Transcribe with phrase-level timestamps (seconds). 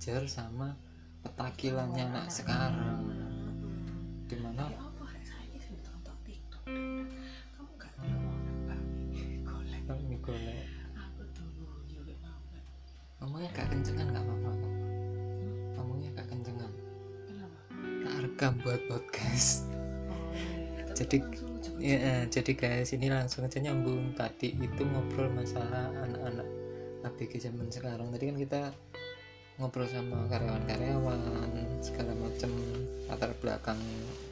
[0.00, 0.72] ngejar sama
[1.20, 3.04] petakilannya anak sekarang.
[4.24, 4.80] Di mana ya
[10.24, 10.64] golek.
[13.20, 14.72] Ngomongnya gak kencengan gak apa-apa kok.
[15.76, 16.72] ngomongnya gak kencengan.
[17.28, 17.60] Kenapa?
[18.00, 19.68] Tak rekam buat podcast.
[20.08, 20.32] Oh,
[20.96, 21.28] Jadi-
[21.76, 24.16] ya eh, jadi guys ini langsung aja nyambung.
[24.16, 26.48] Tadi itu ngobrol masalah anak-anak
[27.04, 28.08] ABG zaman sekarang.
[28.08, 28.62] Tadi kan kita
[29.60, 31.20] ngobrol sama karyawan-karyawan
[31.84, 32.48] segala macam
[33.12, 33.76] latar belakang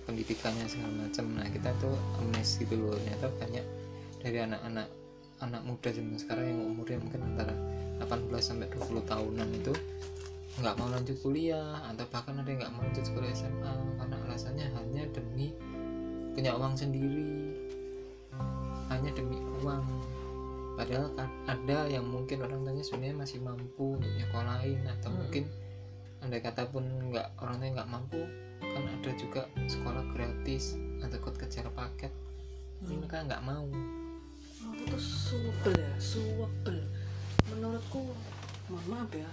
[0.09, 1.93] pendidikannya segala macam nah kita tuh
[2.25, 2.97] amazed gitu loh.
[2.97, 3.65] Ternyata banyak
[4.25, 4.89] dari anak-anak
[5.45, 7.53] anak muda zaman sekarang yang umurnya mungkin antara
[8.01, 9.73] 18 sampai 20 tahunan itu
[10.59, 14.67] nggak mau lanjut kuliah atau bahkan ada yang nggak mau lanjut sekolah SMA karena alasannya
[14.75, 15.55] hanya demi
[16.33, 17.55] punya uang sendiri.
[18.89, 19.85] Hanya demi uang
[20.79, 25.19] padahal kan ada yang mungkin orang tuanya sebenarnya masih mampu untuk nyekolahin atau Hmm.
[25.19, 25.45] mungkin
[26.19, 28.21] andai kata pun nggak orang tuanya nggak mampu
[28.59, 32.13] kan ada juga sekolah gratis atau ikut kejar paket.
[32.79, 32.99] Ini Hmm.
[33.03, 33.67] mereka nggak mau.
[34.69, 36.79] Aku tuh suwebel ya suwebel.
[37.49, 38.15] Menurutku
[38.69, 39.31] mohon maaf ya.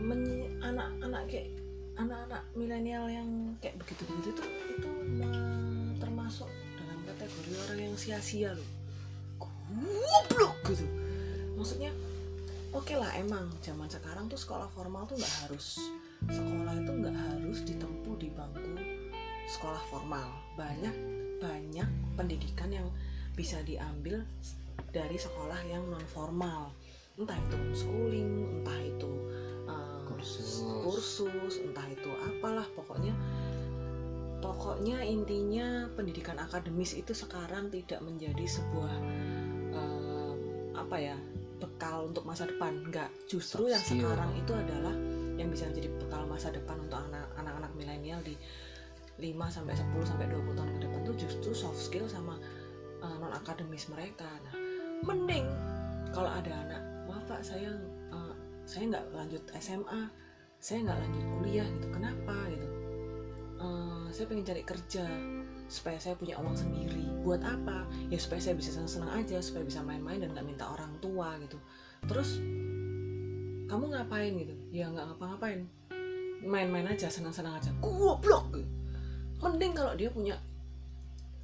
[0.00, 1.48] Men- anak-anak kayak
[1.94, 4.42] anak-anak milenial yang kayak begitu-begitu
[4.74, 8.68] itu me- termasuk dalam kategori orang yang sia-sia loh
[9.70, 10.86] goblok gitu.
[11.56, 11.90] Maksudnya
[12.74, 15.80] oke lah emang zaman sekarang tuh sekolah formal tuh nggak harus
[16.24, 18.74] sekolah itu nggak harus ditempuh di bangku
[19.48, 20.28] sekolah formal.
[20.56, 20.94] Banyak
[21.38, 22.88] banyak pendidikan yang
[23.34, 24.22] bisa diambil
[24.94, 26.70] dari sekolah yang non formal
[27.18, 28.30] entah itu homeschooling
[28.62, 29.12] entah itu
[29.70, 30.66] uh, Kursus.
[30.82, 33.14] kursus entah itu apalah pokoknya
[34.42, 38.94] pokoknya intinya pendidikan akademis itu sekarang tidak menjadi sebuah
[40.94, 41.18] apa ya
[41.58, 44.06] bekal untuk masa depan enggak justru yang skill.
[44.06, 44.94] sekarang itu adalah
[45.34, 48.38] yang bisa menjadi bekal masa depan untuk anak- anak-anak milenial di
[49.18, 52.38] 5 sampai 10 sampai 20 tahun ke depan tuh justru soft skill sama
[53.02, 54.22] non akademis mereka.
[54.46, 54.54] Nah,
[55.02, 55.50] mending
[56.14, 57.74] kalau ada anak, maaf Pak, saya
[58.14, 60.06] uh, saya nggak lanjut SMA,
[60.62, 61.86] saya nggak lanjut kuliah gitu.
[61.90, 62.68] Kenapa gitu?
[63.58, 65.10] Uh, saya pengen cari kerja
[65.66, 67.04] supaya saya punya uang sendiri.
[67.24, 67.88] Buat apa?
[68.08, 71.56] Ya supaya saya bisa senang-senang aja, supaya bisa main-main dan nggak minta orang tua gitu.
[72.04, 72.40] Terus
[73.68, 74.54] kamu ngapain gitu?
[74.70, 75.64] Ya nggak ngapa-ngapain,
[76.44, 77.72] main-main aja, senang-senang aja.
[77.80, 78.52] Goblok.
[78.54, 78.84] Gitu
[79.44, 80.40] mending kalau dia punya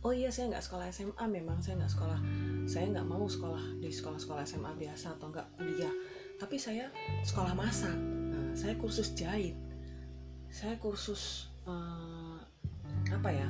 [0.00, 2.20] oh iya saya nggak sekolah SMA memang saya nggak sekolah
[2.64, 5.92] saya nggak mau sekolah di sekolah-sekolah SMA biasa atau nggak kuliah
[6.40, 6.88] tapi saya
[7.20, 9.52] sekolah masak Nah, saya kursus jahit
[10.48, 12.36] saya kursus eh,
[13.12, 13.48] apa ya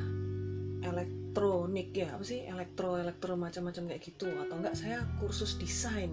[0.80, 2.44] elektronik ya apa sih?
[2.44, 4.28] Elektro elektro macam-macam kayak gitu.
[4.36, 6.12] Atau enggak saya kursus desain.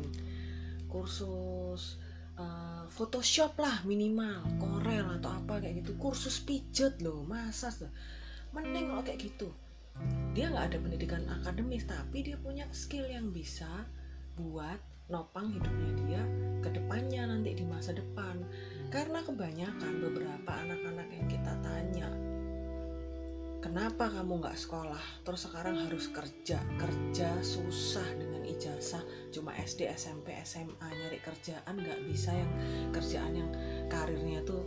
[0.88, 2.00] Kursus
[2.38, 5.96] eh, Photoshop lah minimal Corel atau apa kayak gitu.
[6.00, 7.74] Kursus pijet loh masa
[8.56, 9.50] mending kalau kayak gitu.
[10.38, 13.68] Dia nggak ada pendidikan akademis tapi dia punya skill yang bisa
[14.38, 16.22] buat nopang hidupnya dia
[16.62, 18.44] ke depannya nanti di masa depan.
[18.88, 22.08] Karena kebanyakan beberapa anak-anak yang kita tanya
[23.60, 25.02] kenapa kamu nggak sekolah?
[25.26, 26.60] Terus sekarang harus kerja.
[26.78, 29.02] Kerja susah dengan ijazah.
[29.34, 32.52] Cuma SD SMP SMA nyari kerjaan nggak bisa yang
[32.94, 33.50] kerjaan yang
[33.90, 34.64] karirnya tuh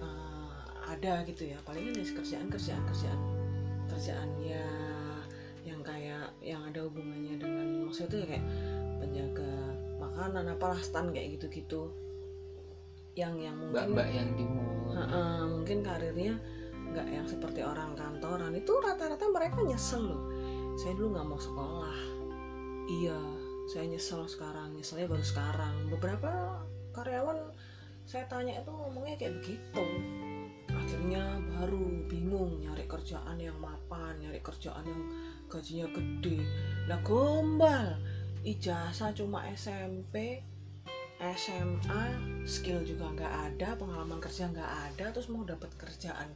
[0.00, 0.52] eh,
[0.88, 1.58] ada gitu ya.
[1.64, 3.20] Palingan ya kerjaan kerjaan kerjaan.
[3.90, 4.66] Kerjaan ya
[5.60, 8.46] yang kayak yang ada hubungannya dengan maksudnya itu ya kayak
[9.00, 9.52] penjaga
[10.00, 11.92] makanan apalah stand kayak gitu-gitu.
[13.18, 14.78] Yang yang mungkin mbak-mbak yang di mall.
[14.90, 16.34] Heeh, mungkin karirnya
[16.90, 20.22] nggak yang seperti orang kantoran itu rata-rata mereka nyesel loh.
[20.74, 21.98] Saya dulu nggak mau sekolah.
[22.90, 23.18] Iya
[23.70, 25.74] saya nyesel sekarang nyeselnya baru sekarang.
[25.94, 26.58] Beberapa
[26.90, 27.38] karyawan
[28.02, 29.86] saya tanya itu ngomongnya kayak begitu.
[30.70, 35.02] Akhirnya baru bingung nyari kerjaan yang mapan nyari kerjaan yang
[35.46, 36.42] gajinya gede.
[36.90, 37.94] Lah gombal
[38.42, 40.42] ijazah cuma SMP
[41.20, 42.04] SMA
[42.48, 46.32] skill juga nggak ada pengalaman kerja nggak ada terus mau dapat kerjaan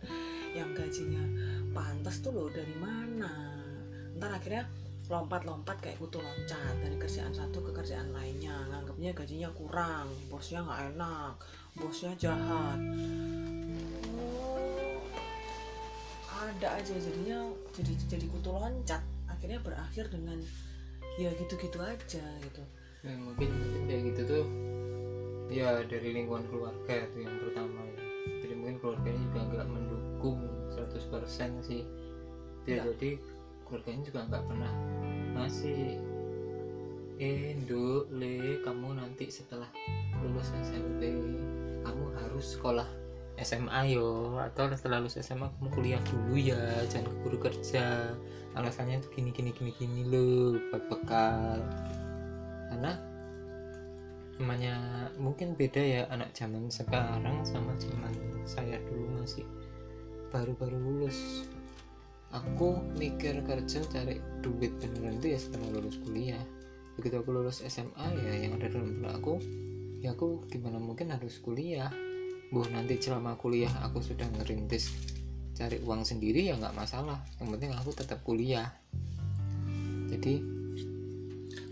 [0.52, 1.24] yang gajinya
[1.72, 3.32] pantas tuh loh dari mana?
[4.20, 4.68] Ntar akhirnya
[5.08, 8.52] lompat-lompat kayak kutu loncat dari kerjaan satu ke kerjaan lainnya.
[8.68, 11.34] Nganggapnya gajinya kurang bosnya nggak enak
[11.80, 12.76] bosnya jahat.
[14.12, 14.60] Oh,
[16.44, 17.40] ada aja jadinya
[17.72, 19.00] jadi jadi kutu loncat.
[19.32, 20.36] Akhirnya berakhir dengan
[21.16, 22.64] ya gitu-gitu aja gitu
[23.04, 23.50] Ya, mungkin
[23.84, 24.44] kayak gitu tuh
[25.52, 28.00] ya dari lingkungan keluarga itu yang pertama ya.
[28.40, 30.40] Jadi mungkin keluarganya juga nggak mendukung
[30.72, 31.84] 100% sih.
[32.64, 32.96] Ya Nggak.
[32.96, 33.10] jadi
[33.68, 34.72] keluarganya juga nggak pernah
[35.36, 36.00] ngasih
[37.14, 39.70] eh Nduk, le kamu nanti setelah
[40.18, 41.14] lulus SMP
[41.86, 42.88] kamu harus sekolah
[43.38, 46.58] SMA yo atau setelah lulus SMA kamu kuliah dulu ya
[46.88, 48.16] jangan keburu kerja.
[48.54, 51.58] Alasannya tuh gini gini gini gini lo buat bekal
[52.84, 53.00] karena
[54.36, 54.74] namanya
[55.16, 58.12] mungkin beda ya anak zaman sekarang sama zaman
[58.44, 59.46] saya dulu masih
[60.28, 61.48] baru-baru lulus.
[62.34, 66.44] Aku mikir kerja cari duit beneran itu ya setelah lulus kuliah.
[67.00, 69.40] Begitu aku lulus SMA ya yang ada dalam benak aku
[70.04, 71.88] ya aku gimana mungkin harus kuliah?
[72.52, 74.92] Bu nanti selama kuliah aku sudah ngerintis
[75.56, 77.24] cari uang sendiri ya nggak masalah.
[77.40, 78.68] Yang penting aku tetap kuliah.
[80.10, 80.53] Jadi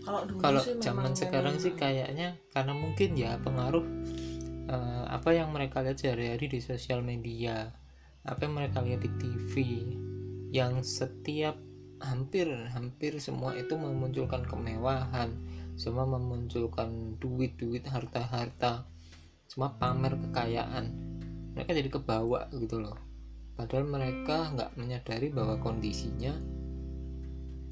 [0.03, 3.85] kalau dulu kalau sih zaman sekarang memang- sih kayaknya karena mungkin ya pengaruh
[4.67, 7.71] eh, apa yang mereka lihat sehari-hari di sosial media
[8.23, 9.53] apa yang mereka lihat di TV
[10.53, 11.57] yang setiap
[12.03, 15.31] hampir hampir semua itu memunculkan kemewahan
[15.73, 18.85] semua memunculkan duit-duit harta-harta
[19.53, 20.85] semua pamer kekayaan.
[21.53, 22.97] Mereka jadi kebawa gitu loh.
[23.53, 26.33] Padahal mereka nggak menyadari bahwa kondisinya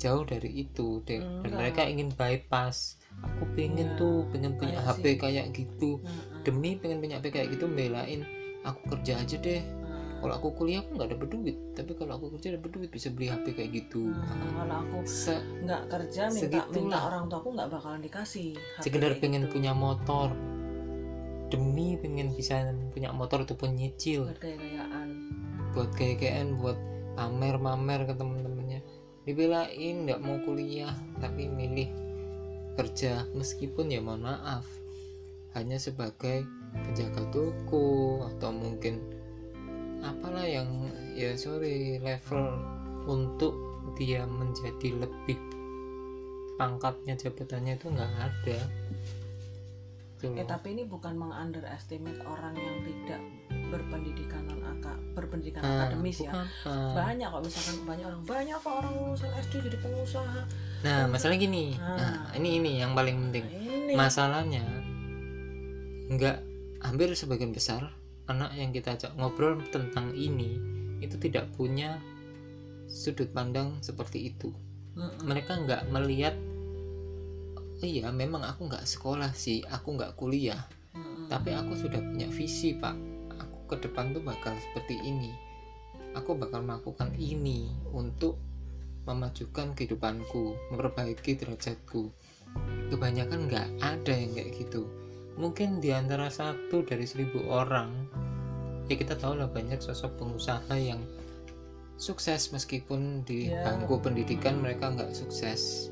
[0.01, 1.53] jauh dari itu deh dan Enggak.
[1.55, 5.15] mereka ingin bypass aku pengen Ya, tuh pengen punya kayak HP sih.
[5.15, 6.41] kayak gitu Mm-mm.
[6.41, 8.25] demi pengen punya HP kayak gitu belain
[8.61, 10.17] aku kerja aja deh Mm.
[10.19, 13.27] kalau aku kuliah aku nggak dapet duit tapi kalau aku kerja dapet duit bisa beli
[13.27, 14.97] HP kayak gitu Mm, kalau aku
[15.61, 16.73] nggak kerja minta Segitulah.
[16.75, 19.53] minta orang tua aku nggak bakalan dikasih HP sekedar kayak pengen gitu.
[19.55, 20.29] punya motor
[21.47, 25.07] demi pengen bisa punya motor ataupun nyicil buat gaya-gayaan
[25.71, 26.21] buat kayak
[26.55, 26.77] buat
[27.11, 28.50] pamer-pamer ke temen-temennya
[29.23, 31.89] dibelain nggak mau kuliah tapi milih
[32.75, 34.65] kerja meskipun ya mohon maaf.
[35.51, 39.03] Hanya sebagai penjaga toko atau mungkin
[40.01, 42.55] apalah yang ya sorry level
[43.05, 43.53] untuk
[43.99, 45.37] dia menjadi lebih
[46.55, 48.59] pangkatnya jabatannya itu nggak ada
[50.21, 53.21] Gitu Eh tapi ini bukan mengunderestimate orang yang tidak
[53.71, 56.31] berpendidikan non aka berpendidikan Ah, akademis ya.
[56.35, 56.45] ah.
[56.93, 60.39] Banyak kok misalkan banyak orang banyak kok orang lulusan SD jadi pengusaha.
[60.83, 61.73] Nah, masalah gini.
[61.79, 61.97] Ah.
[61.97, 63.45] Nah, ini ini yang paling penting.
[63.47, 64.63] Nah, ini Masalahnya
[66.11, 66.37] nggak
[66.83, 67.87] hampir sebagian besar
[68.27, 70.59] anak yang kita ajak ngobrol tentang ini
[70.99, 71.97] itu tidak punya
[72.85, 74.51] sudut pandang seperti itu.
[75.23, 76.50] Mereka nggak melihat "Oh
[77.85, 81.27] iya memang aku nggak sekolah sih, aku nggak kuliah, Mm-mm.
[81.29, 82.95] tapi aku sudah punya visi pak.
[83.41, 85.31] Aku ke depan tuh bakal seperti ini.
[86.13, 88.35] Aku bakal melakukan ini untuk
[89.07, 92.11] memajukan kehidupanku, memperbaiki derajatku.
[92.91, 94.85] Kebanyakan nggak ada yang kayak gitu.
[95.39, 97.87] Mungkin di antara satu dari seribu orang,
[98.91, 100.99] ya kita tahu lah banyak sosok pengusaha yang
[101.95, 103.61] sukses meskipun di Ya.
[103.63, 105.90] bangku pendidikan mereka nggak sukses,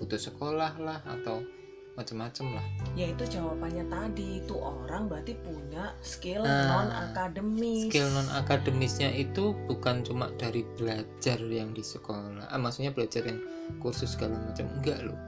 [0.00, 1.44] putus sekolah lah atau
[1.90, 2.66] macam-macam lah.
[2.96, 7.92] ya itu jawabannya tadi itu orang berarti punya skill Ah, non akademis.
[7.92, 13.42] skill non akademisnya itu bukan cuma dari belajar yang di sekolah ah, maksudnya belajar yang
[13.84, 15.18] kursus segala macam enggak loh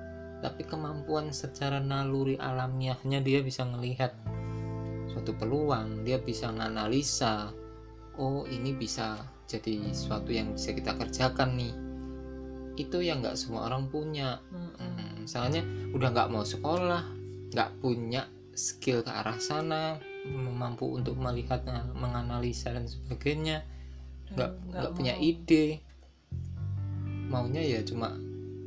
[0.41, 4.17] tapi kemampuan secara naluri alamiahnya dia bisa melihat
[5.13, 7.53] suatu peluang dia bisa menganalisa
[8.17, 11.75] oh ini bisa jadi sesuatu yang bisa kita kerjakan nih
[12.77, 14.41] itu yang nggak semua orang punya.
[14.49, 15.63] Hmm, misalnya
[15.95, 17.03] udah nggak mau sekolah
[17.53, 20.01] nggak punya skill ke arah sana
[20.33, 23.63] mampu untuk melihat nah, menganalisa dan sebagainya
[24.33, 25.83] nggak nggak punya ide
[27.29, 28.13] maunya ya cuma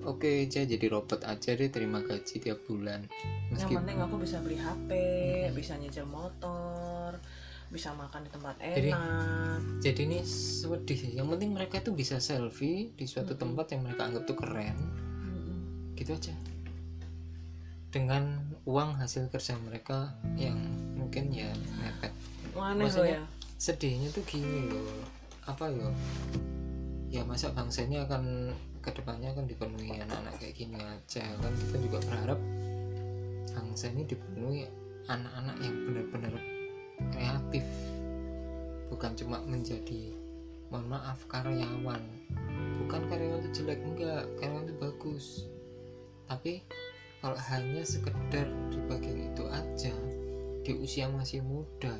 [0.06, 3.06] oke saya jadi robot aja deh terima gaji tiap bulan
[3.50, 5.54] Yang meskipun penting aku bisa beli HP, Mm-mm.
[5.54, 7.22] bisa nyicil motor,
[7.74, 9.60] bisa makan di tempat Jadi, enak.
[9.82, 13.42] jadi ini sedih sih yang penting mereka itu bisa selfie di suatu Mm-mm.
[13.42, 15.58] tempat yang mereka anggap tuh keren Mm-mm.
[15.98, 16.36] gitu aja
[17.90, 20.60] dengan uang hasil kerja mereka yang
[21.00, 21.48] mungkin ya
[21.80, 22.12] mepet
[22.56, 23.24] Maksudnya, ya.
[23.60, 25.04] sedihnya tuh gini loh
[25.48, 25.90] apa ya
[27.12, 28.52] ya masa bangsa ini akan
[28.84, 32.40] ke depannya akan dipenuhi anak-anak kayak gini aja kan kita juga berharap
[33.56, 34.68] bangsa ini dipenuhi
[35.08, 36.34] anak-anak yang benar-benar
[37.12, 37.66] kreatif.
[38.92, 40.14] Bukan cuma menjadi
[40.70, 42.04] mohon maaf karyawan.
[42.86, 44.24] Bukan karyawan itu jelek enggak.
[44.40, 45.26] Karyawan itu bagus.
[46.26, 46.62] Tapi
[47.22, 49.96] kalau hanya sekedar di bagian itu aja
[50.66, 51.94] di usia masih muda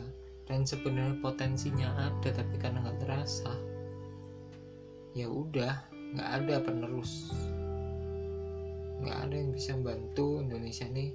[0.46, 3.54] dan sebenarnya potensinya ada tapi karena nggak terasa
[5.14, 7.34] ya udah nggak ada penerus.
[9.02, 11.10] Nggak ada yang bisa membantu Indonesia nih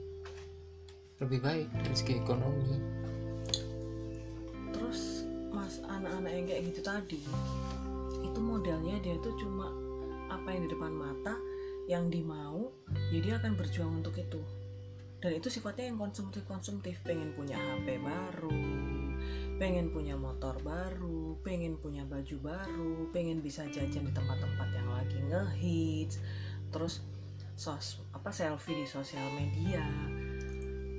[1.20, 2.99] lebih baik dari segi ekonomi
[5.60, 7.20] mas anak-anak yang kayak gitu tadi
[8.24, 9.68] itu modelnya dia tuh cuma
[10.32, 11.36] apa yang di depan mata
[11.84, 12.72] yang dimau
[13.12, 14.40] ya akan berjuang untuk itu.
[15.20, 18.56] Dan itu sifatnya yang konsumtif konsumtif pengen punya HP baru
[19.60, 25.20] pengen punya motor baru pengen punya baju baru pengen bisa jajan di tempat-tempat yang lagi
[25.28, 26.16] ngehits
[26.72, 27.04] terus
[27.60, 29.84] sos apa selfie di sosial media.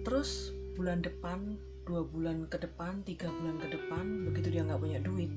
[0.06, 1.58] Terus bulan depan
[1.92, 5.32] dua bulan ke depan tiga bulan ke depan begitu dia nggak punya duit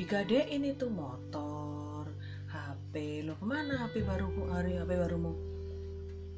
[0.00, 2.08] digadein itu motor
[2.48, 5.36] HP lo ke mana HP baru bu hari HP barumu?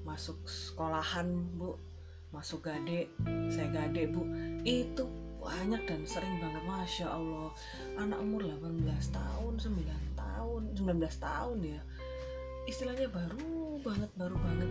[0.02, 1.78] Masuk sekolahan bu.
[2.34, 3.06] Masuk gade.
[3.46, 4.26] Saya gade bu.
[4.66, 5.06] Itu
[5.38, 6.66] banyak dan sering banget.
[6.66, 7.54] Masya allah.
[7.94, 11.80] Anak umur 18 tahun 9 tahun 19 tahun ya.
[12.66, 14.70] Istilahnya baru banget baru banget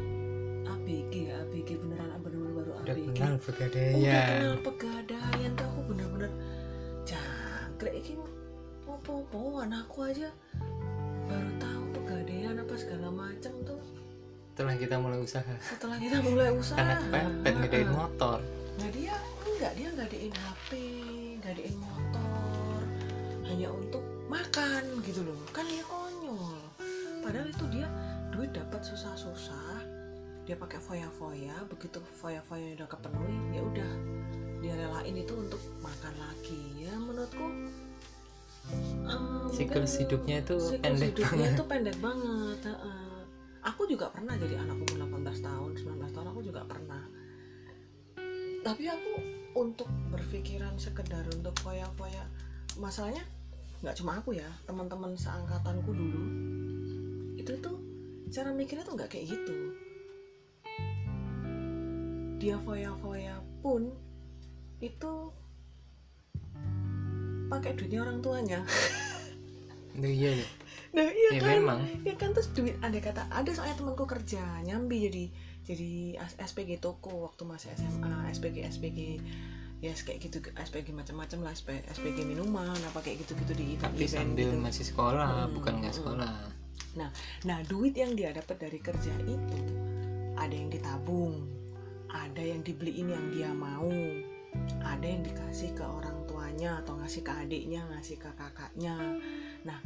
[0.69, 5.81] ABG ya ABG beneran bener-bener baru udah ABG kenal udah pegadaian kenal pegadaian tuh aku
[5.89, 6.31] bener-bener
[7.09, 7.93] jangkrik.
[8.05, 8.13] Ini
[8.89, 10.29] apa-apa anakku aja.
[11.29, 13.81] Baru tahu pegadaian apa segala macam tuh.
[14.53, 15.53] Setelah kita mulai usaha.
[15.63, 16.77] Setelah kita mulai usaha.
[16.77, 17.95] Anak pepet ngedain Heeh.
[17.95, 18.37] motor.
[18.75, 19.15] Nah dia
[19.47, 20.69] enggak dia gadein HP
[21.39, 22.81] gadein motor.
[23.47, 25.39] Hanya untuk makan gitu loh.
[25.55, 26.59] Kan dia konyol.
[27.23, 27.87] Padahal itu dia
[28.35, 29.78] duit dapat susah-susah
[30.49, 33.91] dia pakai foya-foya begitu foya-foya udah kepenuhi ya udah
[34.59, 36.89] dia relain itu untuk makan lagi.
[36.89, 37.45] Ya menurutku
[38.73, 41.53] eh, siklus hidupnya itu siklus pendek hidupnya banget.
[41.53, 43.21] itu pendek banget heeh.
[43.61, 47.03] aku juga pernah jadi anak umur 18 tahun 19 tahun aku juga pernah.
[48.59, 49.13] Tapi aku
[49.53, 52.25] untuk berpikiran sekedar untuk foya-foya
[52.81, 53.21] masalahnya
[53.85, 56.23] nggak cuma aku ya teman-teman seangkatanku dulu
[57.39, 57.79] itu tuh
[58.27, 59.68] cara mikirnya tuh nggak kayak gitu
[62.39, 63.91] dia foya-foya pun
[64.79, 65.13] itu
[67.51, 68.59] pakai duitnya orang tuanya.
[69.99, 70.49] Duh, iya deh.
[70.89, 71.51] nah iya ya kan?
[71.59, 71.79] memang.
[72.07, 72.31] Ya kan?
[72.31, 75.25] Terus duit ada kata ada soalnya temanku kerja nyambi jadi
[75.67, 75.91] jadi
[76.39, 78.99] SPG toko waktu masih SMA SPG SPG
[79.79, 84.07] ya kayak gitu SPG macam-macam lah SP, SPG minuman apa kayak gitu-gitu di event tapi
[84.07, 84.63] sambil gitu.
[84.63, 86.35] masih sekolah Hmm, bukan nggak sekolah.
[87.45, 89.59] Nah duit yang dia dapat dari kerja itu
[90.39, 91.58] ada yang ditabung
[92.09, 93.89] ada yang dibeliin yang dia mau.
[94.81, 98.97] Ada yang dikasih ke orang tuanya atau ngasih ke adiknya ngasih ke kakaknya.
[99.61, 99.79] Nah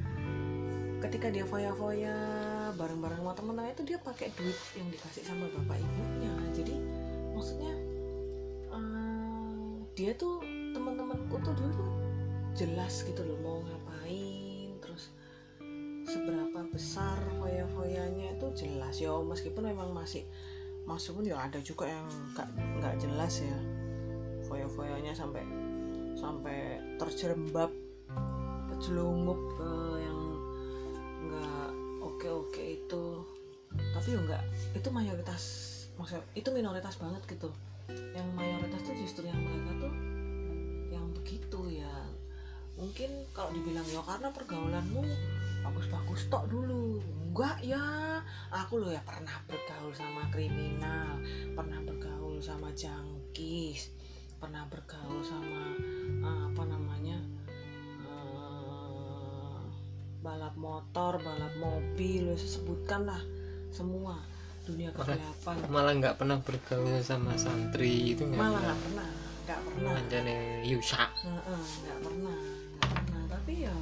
[1.03, 2.15] ketika dia foya-foya
[2.79, 6.31] bareng-bareng sama teman-teman itu dia pakai duit yang dikasih sama bapak ibunya.
[6.55, 6.75] Jadi
[7.35, 7.73] maksudnya
[8.71, 10.39] eh, dia tuh
[10.71, 11.87] teman-temanku tuh dulu
[12.55, 15.11] jelas gitu loh mau ngapain terus
[16.07, 18.95] seberapa besar foya-foyanya itu jelas.
[19.03, 20.23] Ya meskipun memang masih
[20.83, 22.47] meskipun ya ada juga yang nggak
[22.79, 23.59] nggak jelas ya.
[24.47, 25.43] Foya-foyanya sampai
[26.19, 27.71] sampai terjerembab
[28.73, 29.71] kejelungup ke
[30.03, 30.19] yang
[31.27, 31.69] nggak
[32.03, 33.05] oke oke itu.
[33.73, 34.43] Tapi ya nggak
[34.77, 35.43] itu mayoritas
[35.97, 37.49] maksudnya itu minoritas banget gitu.
[37.89, 39.93] Yang mayoritas tuh justru yang mereka tuh
[40.91, 41.95] yang begitu ya.
[42.75, 45.01] Mungkin kalau dibilang ya karena pergaulanmu
[45.63, 46.99] bagus-bagus tok dulu.
[47.31, 48.12] Enggak ya
[48.51, 51.19] aku loh ya pernah bergaul sama kriminal
[51.53, 53.93] pernah bergaul sama jangkis
[54.37, 55.75] pernah bergaul sama
[56.23, 57.17] eh, apa namanya
[58.03, 59.59] eh,
[60.19, 63.21] balap motor balap mobil wes sebutkan lah
[63.73, 64.19] semua
[64.63, 65.55] dunia kegelapan.
[65.67, 69.09] malah nggak pernah bergaul sama santri itu nggak malah nggak pernah
[69.43, 69.91] nggak pernah.
[69.99, 72.37] Anjane Yusa Heeh, nggak pernah
[72.79, 73.23] nggak pernah.
[73.27, 73.75] Tapi ya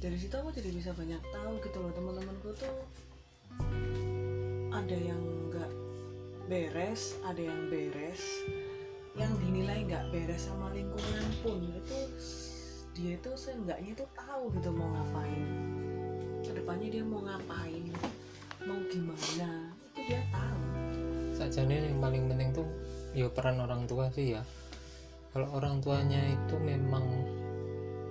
[0.00, 2.76] dari situ aku jadi bisa banyak tahu gitu loh teman-temanku tuh
[4.74, 5.70] ada yang nggak
[6.50, 8.22] beres ada yang beres.
[9.14, 12.00] Yang dinilai nggak beres sama lingkungan pun itu
[12.94, 15.46] dia itu seenggaknya itu tahu gitu mau ngapain.
[16.42, 17.84] Ke depannya dia mau ngapain
[18.64, 20.60] mau gimana itu dia tahu.
[21.34, 22.68] Sajane yang paling penting tuh
[23.12, 24.42] ya peran orang tua sih ya.
[25.34, 27.02] Kalau orang tuanya itu memang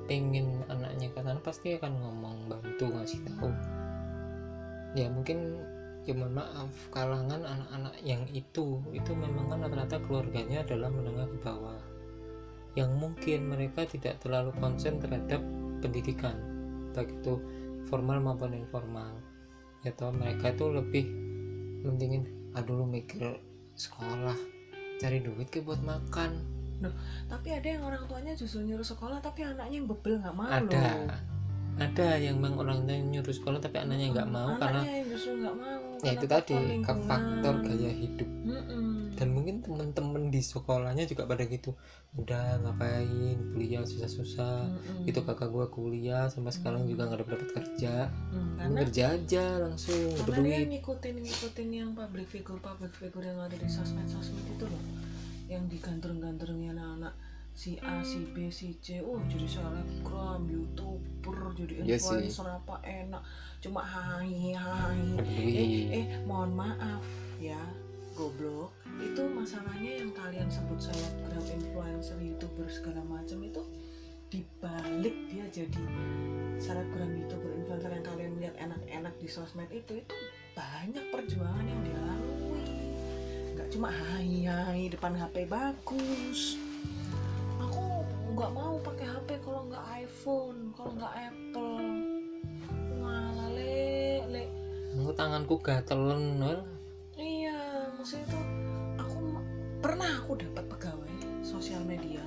[0.08, 3.48] pengen anaknya ke sana pasti akan ngomong bantu ngasih tahu
[4.94, 5.58] ya mungkin
[6.04, 11.38] ya mohon maaf kalangan anak-anak yang itu itu memang kan rata-rata keluarganya adalah menengah ke
[11.42, 11.82] bawah.
[12.74, 15.42] Yang mungkin mereka tidak terlalu konsen terhadap
[15.80, 16.38] pendidikan
[16.94, 17.42] baik itu
[17.90, 19.14] formal maupun informal.
[19.82, 21.06] Ya toh mereka itu lebih
[21.84, 22.24] mentingin
[22.54, 23.42] aduh lu mikir
[23.76, 24.38] sekolah
[25.02, 26.38] cari duit ke buat makan.
[27.32, 30.68] Tapi ada yang orang tuanya justru nyuruh sekolah tapi anaknya yang bebel nggak mau ada.
[30.68, 31.33] loh
[31.82, 35.56] ada yang memang orang tua nyuruh sekolah tapi anaknya nggak mau karena Anaknya justru nggak
[35.58, 38.30] mau ya karena itu tadi faktor ke faktor gaya hidup.
[38.44, 38.92] Mm-mm.
[39.14, 41.78] dan mungkin temen-temen di sekolahnya juga pada gitu
[42.18, 43.38] udah ngapain?
[43.56, 44.68] Kuliah susah-susah.
[44.68, 45.10] Mm-mm.
[45.10, 48.12] itu kakak gua kuliah sampai sekarang juga nggak dapat kerja.
[48.34, 53.26] Mm, karena kerja aja langsung karena dia berduit ngikutin ngikutin yang public figure public figure
[53.26, 54.84] yang ada di sosmed sosmed itu loh
[55.48, 57.14] yang diganteng-gantengin anak-anak
[57.54, 63.22] si A si B si C oh jadi selebgram youtuber jadi Iya influencer apa enak.
[63.62, 67.06] Cuma hai hai eh eh mohon maaf
[67.38, 67.62] ya
[68.18, 68.74] goblok.
[68.98, 73.62] Itu masalahnya yang kalian sebut selebgram influencer youtuber segala macam itu
[74.34, 75.86] dibalik dia jadi
[76.58, 80.16] selebgram youtuber influencer yang kalian lihat enak-enak di sosmed itu itu
[80.58, 82.66] banyak perjuangan yang dia lalui
[83.54, 86.58] nggak cuma hai hai depan HP bagus
[88.34, 91.86] nggak mau pakai HP kalau nggak iPhone kalau nggak Apple
[92.98, 94.44] malah le le
[94.94, 96.62] Aku tanganku gatelan well.
[97.18, 98.46] Iya, maksudnya tuh
[98.98, 99.18] aku
[99.82, 101.14] pernah aku dapat pegawai
[101.46, 102.22] sosial media.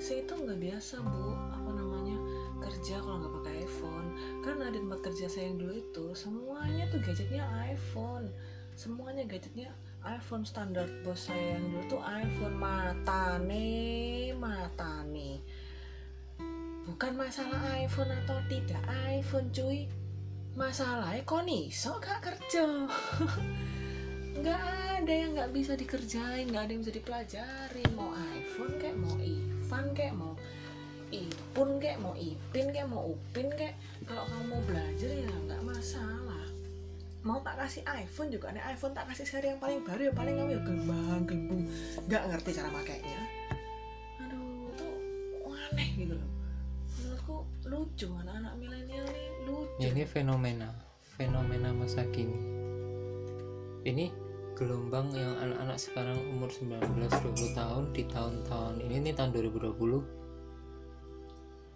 [0.00, 2.16] Saya itu nggak biasa bu, apa namanya
[2.60, 4.08] kerja kalau nggak pakai iPhone.
[4.44, 8.28] Karena di tempat kerja saya yang dulu itu semuanya tuh gadgetnya iPhone,
[8.76, 12.56] semuanya gadgetnya iPhone standar bos saya yang dulu tuh iPhone.
[12.58, 15.38] Mata nih, mata nih.
[16.82, 19.86] Bukan masalah iPhone atau tidak iPhone cuy,
[20.58, 22.66] masalahnya kok iso gak kerja.
[24.42, 24.62] Nggak
[25.02, 29.86] ada yang nggak bisa dikerjain nggak ada yang bisa dipelajarin mau iPhone kayak mau Ivan
[29.92, 30.32] kayak mau
[31.12, 33.76] Ipun kayak mau Ipin kayak mau Upin kayak.
[34.08, 36.31] Kalau kamu mau belajar ya nggak masalah
[37.22, 40.34] mau tak kasih iPhone juga nih iPhone tak kasih seri yang paling baru ya paling
[40.34, 41.62] kamu ya gembang gembung
[42.10, 43.22] nggak ngerti cara makainya.
[44.26, 44.86] Aduh itu
[45.46, 46.30] aneh gitu loh.
[46.98, 47.36] Menurutku
[47.70, 49.78] lucu anak-anak milenial nih lucu.
[49.78, 50.74] Ini fenomena
[51.14, 52.34] fenomena masa kini.
[53.86, 54.10] Ini
[54.58, 59.78] gelombang yang anak-anak sekarang umur 19-20 tahun di tahun-tahun ini nih tahun 2020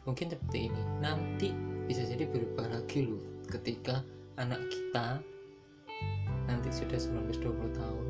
[0.06, 0.82] mungkin seperti ini.
[0.98, 1.54] Nanti
[1.86, 4.02] bisa jadi berubah lagi loh ketika
[4.34, 5.22] anak kita
[6.46, 8.06] nanti sudah 19-20 tahun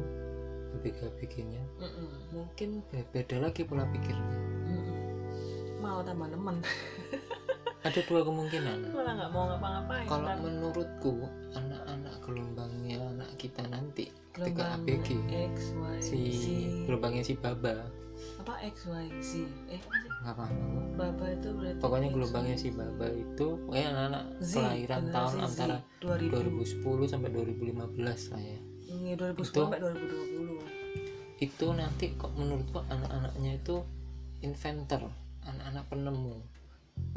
[0.74, 2.08] ABG-ABG-nya Mm-mm.
[2.30, 4.38] mungkin be- beda lagi pola pikirnya.
[4.62, 4.96] Mm-mm.
[5.78, 6.56] mau tambah temen
[7.86, 8.78] ada dua kemungkinan.
[8.90, 11.14] Malah nggak mau ngapa-ngapain kalau Ntar menurutku
[11.54, 15.08] anak-anak gelombangnya anak kita nanti ketika gelombang ABG
[15.48, 16.44] X Y si Z.
[16.84, 17.86] gelombangnya si Baba
[18.46, 19.30] apa X Y Z.
[19.66, 19.82] Eh
[20.22, 20.78] nggak paham aku.
[20.94, 25.76] Baba itu berarti pokoknya gelombangnya si Baba itu kayak anak-anak Z, kelahiran tahun Z, antara
[25.98, 26.54] 2000
[26.86, 28.58] 2010 sampai 2015 lah ya.
[28.86, 30.62] Iya, 2010 Itu- sampai 2020
[31.36, 33.82] itu nanti kok menurutku anak-anaknya itu
[34.46, 35.10] inventor
[35.42, 36.38] anak-anak penemu.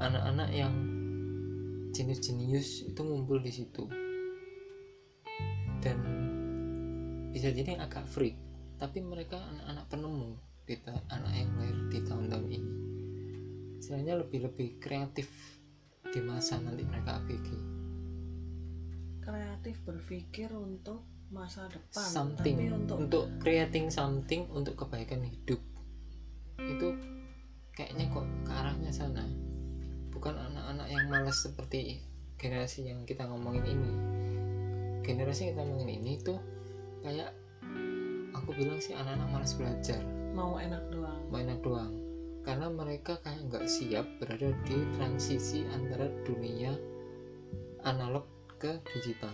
[0.02, 0.74] Anak-anak yang
[1.94, 3.86] jenius-jenius itu ngumpul di situ.
[5.78, 5.98] Dan
[7.30, 8.34] bisa jadi agak freak
[8.82, 12.74] tapi mereka anak-anak penemu di ta- anak yang lahir di tahun-tahun ini.
[13.82, 15.26] Istilahnya lebih-lebih kreatif
[16.14, 17.80] di masa nanti mereka ABG
[19.30, 22.58] kreatif berpikir untuk masa depan something.
[22.58, 25.62] tapi untuk untuk creating something untuk kebaikan hidup.
[26.58, 26.98] Itu
[27.78, 29.22] kayaknya kok ke arahnya sana.
[30.10, 32.02] Bukan anak-anak yang malas seperti
[32.42, 33.92] generasi yang kita ngomongin ini.
[35.06, 36.42] Generasi yang kita ngomongin ini tuh
[37.06, 37.30] kayak
[38.34, 41.22] aku bilang sih anak-anak malas belajar mau enak doang.
[41.30, 41.94] Banyak doang.
[42.42, 46.74] Karena mereka kayak nggak siap berada di transisi antara dunia
[47.84, 48.26] analog
[48.58, 49.34] ke digital.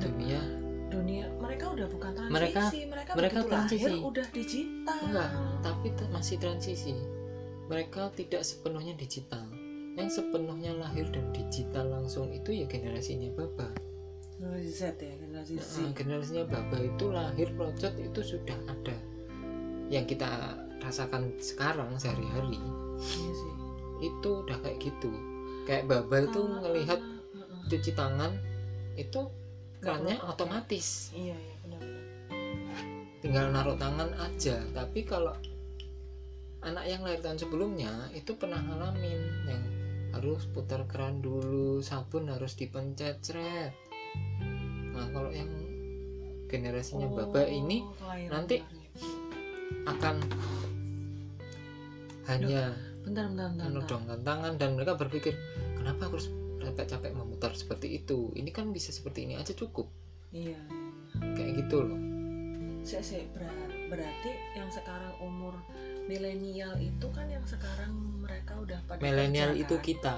[0.00, 0.40] Dunia
[0.90, 3.84] dunia mereka udah bukan transisi Mereka- mereka, mereka transisi.
[3.90, 5.00] lahir udah digital.
[5.06, 5.30] Enggak
[5.62, 6.94] tapi masih transisi.
[7.66, 9.44] Mereka tidak sepenuhnya digital.
[9.94, 13.70] Yang sepenuhnya lahir dan digital langsung itu ya generasinya baba.
[14.34, 15.72] Generasi Z ya generasi Z.
[15.80, 18.96] Nah, generasinya baba itu lahir procot itu sudah ada
[19.94, 22.58] yang kita rasakan sekarang sehari-hari
[22.98, 23.52] iya sih.
[24.10, 25.08] itu udah kayak gitu.
[25.64, 27.62] Kayak baba itu Kalau- ngelihat Heeh.
[27.72, 28.32] cuci tangan
[28.98, 29.20] itu
[29.80, 31.14] kerannya otomatis.
[31.14, 32.02] Iya iya benar-benar.
[33.24, 34.60] Tinggal naruh tangan aja.
[34.76, 35.32] Tapi kalau
[36.64, 39.62] anak yang lahir tahun sebelumnya itu pernah ngalamin yang
[40.16, 43.74] harus putar keran dulu sabun harus dipencet cret
[44.94, 45.50] nah kalau yang
[46.46, 47.82] generasinya baba ini
[48.30, 48.62] nanti-.
[49.84, 50.16] Akan
[52.24, 52.72] hanya
[53.04, 53.66] bentar bentar bentar, bentar.
[53.68, 55.36] menodongkan tangan dan mereka berpikir
[55.76, 56.28] kenapa aku harus
[56.64, 58.32] capek-capek memutar seperti itu?
[58.32, 59.86] Ini kan bisa seperti ini aja cukup.
[60.32, 60.56] Iya.
[61.36, 62.00] Kayak gitu loh.
[62.80, 63.22] Sih sih
[63.88, 65.54] berarti yang sekarang umur
[66.08, 67.92] milenial itu kan yang sekarang
[68.24, 69.84] mereka udah pada milenial itu kan?
[69.84, 70.14] kita.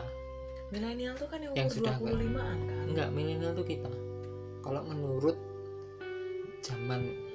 [0.71, 2.85] Milenial tuh kan yang Yang umur sudah 25-an kan?
[2.91, 3.91] enggak milenial tuh kita.
[4.63, 5.37] Kalau menurut
[6.63, 7.26] zaman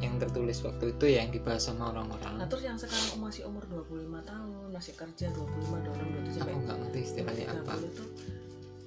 [0.00, 3.64] yang tertulis waktu itu ya, yang dibahas sama nah orang-orang terus yang sekarang masih umur
[3.68, 5.44] 25 tahun masih kerja 25
[5.84, 7.72] 26 27 aku sampai nggak ngerti istilahnya apa.
[7.76, 8.08] 30 tuh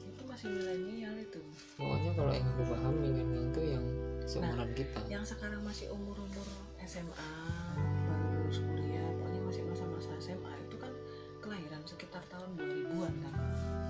[0.07, 1.39] itu masih milenial itu.
[1.77, 3.85] Pokoknya kalau yang aku paham milenial itu yang
[4.27, 4.99] seumuran kita.
[5.07, 6.47] yang sekarang masih umur-umur
[6.83, 7.31] SMA
[7.79, 10.91] baru lulus kuliah pokoknya masih masa-masa SMA itu kan
[11.39, 13.35] kelahiran sekitar tahun 2000-an kan?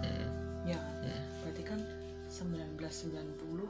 [0.05, 0.27] Mm,
[0.69, 1.23] ya kan mm.
[1.41, 1.79] berarti kan
[2.29, 3.65] 1990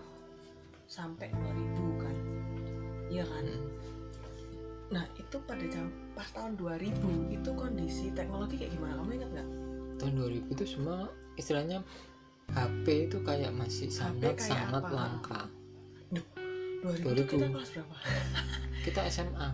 [0.92, 2.16] sampai 2000 kan
[3.12, 3.46] iya kan?
[4.88, 6.96] Nah itu pada jam pas tahun 2000
[7.34, 8.96] itu kondisi teknologi kayak gimana?
[9.00, 9.48] Kamu ingat nggak?
[9.98, 11.84] Tahun 2000 itu semua istilahnya
[12.56, 14.96] HP itu kayak masih sangat kayak sangat apa?
[14.96, 15.42] langka.
[16.78, 17.56] 2000, itu kita 2000.
[17.58, 17.96] kelas berapa?
[18.88, 19.50] Kita SMA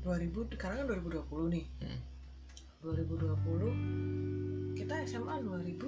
[0.00, 1.64] 2000 sekarang kan 2020 nih.
[1.84, 2.00] Hmm.
[2.80, 5.84] 2020 kita SMA 2000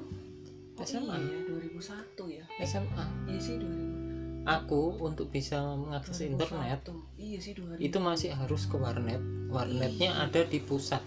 [0.77, 1.17] oh SMA.
[1.17, 2.45] iya 2001 ya.
[2.69, 4.02] SMA iya sih 2000
[4.43, 6.35] aku untuk bisa mengakses 2001.
[6.35, 6.79] internet
[7.15, 9.23] iya sih 2000 itu masih harus ke warnet.
[9.53, 10.25] Warnetnya Iya.
[10.27, 11.03] ada di pusat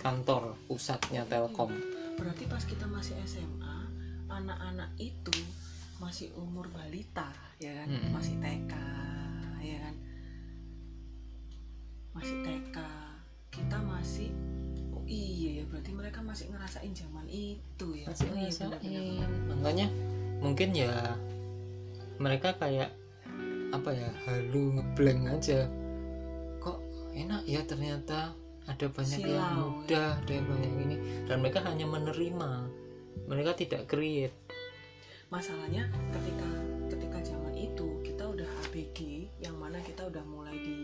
[0.00, 1.70] kantor pusatnya Telkom.
[2.18, 3.76] Berarti pas kita masih SMA
[4.26, 5.36] anak-anak itu
[6.02, 7.30] masih umur balita
[7.62, 7.86] ya kan?
[7.86, 8.10] Mm-mm.
[8.10, 8.74] masih TK
[9.62, 9.94] ya kan?
[12.18, 12.76] Masih TK
[13.52, 14.30] kita masih
[14.90, 18.10] oh iya ya berarti mereka masih ngerasain zaman itu ya.
[18.10, 18.36] Masih oh,
[18.82, 19.86] iya, makanya
[20.42, 21.14] mungkin ya
[22.22, 22.94] mereka kayak
[23.74, 25.66] apa ya halu ngeblank aja.
[26.62, 26.78] Kok
[27.12, 28.30] enak ya ternyata
[28.62, 30.96] ada banyak yang Silau, mudah ada yang banyak ini.
[31.26, 32.50] Dan mereka hanya menerima.
[33.26, 34.34] Mereka tidak create.
[35.28, 36.48] Masalahnya ketika
[36.92, 38.98] ketika zaman itu kita udah ABG
[39.40, 40.74] yang mana kita udah mulai di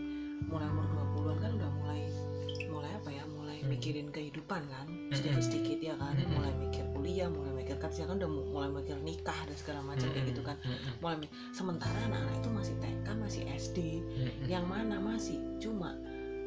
[0.49, 2.01] mulai umur 20-an kan udah mulai
[2.65, 3.69] mulai apa ya mulai Hmm.
[3.69, 4.87] mikirin kehidupan kan.
[5.13, 6.33] Sedikit-sedikit ya kan Hmm.
[6.33, 10.09] mulai mikir kuliah mulai mikir kerja kan udah mu- mulai mikir nikah dan segala macam
[10.09, 10.57] kayak gitu kan.
[10.97, 14.45] Mulai sementara anak-anak itu masih TK masih SD Mm-mm.
[14.45, 15.93] yang mana masih cuma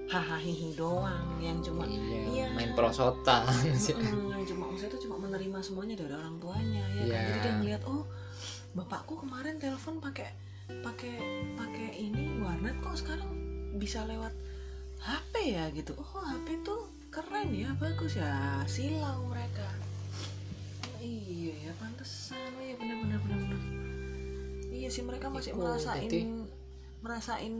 [0.05, 2.47] hahaha hihi doang yang cuma iya, iya.
[2.51, 3.47] main prosotan.
[3.73, 7.15] Sih Mm, yang cuma maksudnya itu cuma menerima semuanya dari orang tuanya ya Iya.
[7.15, 8.03] kan jadi dia ngeliat oh
[8.73, 10.35] bapakku kemarin telepon pakai
[10.69, 11.15] pakai
[11.55, 13.31] pakai ini warnet kok sekarang
[13.75, 14.35] bisa lewat
[14.99, 15.71] HP ya?
[15.71, 15.95] Gitu.
[15.95, 18.33] Oh HP tuh keren ya bagus ya
[18.65, 19.69] silau mereka
[21.03, 22.38] iya ya pantesan.
[22.53, 23.61] Oh iya benar benar benar benar.
[24.73, 26.51] Iya sih mereka masih Iku, merasain jadi-
[27.03, 27.55] merasain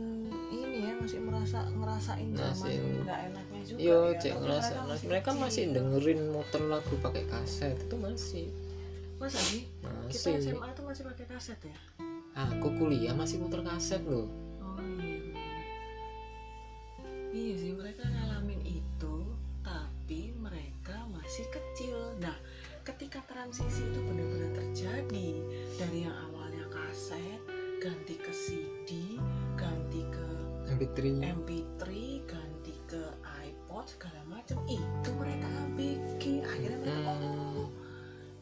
[0.49, 2.71] ini ya masih merasa ngerasain zaman
[3.03, 4.15] nggak enaknya juga Iya, ya.
[4.17, 5.75] cek ngerasa masih mereka masih kecil.
[5.75, 8.47] dengerin muter lagu pakai kaset itu masih.
[9.19, 9.67] Masa sih?
[10.07, 10.47] Kita masih.
[10.49, 11.75] SMA tuh masih pakai kaset ya?
[12.35, 14.31] Aku kuliah masih muter kaset loh.
[14.59, 15.19] Oh iya
[17.33, 19.13] iya sih mereka ngalamin itu
[19.59, 22.15] tapi mereka masih kecil.
[22.17, 22.35] Nah
[23.27, 25.29] transisi itu benar-benar terjadi.
[25.79, 27.41] Dari yang awalnya kaset
[27.83, 29.19] ganti ke CD
[29.59, 30.27] ganti ke
[30.71, 31.83] MP3 MP3
[32.23, 34.57] ganti ke iPod segala macam.
[34.67, 37.69] Itu mereka ABG akhirnya mereka Hmm, oh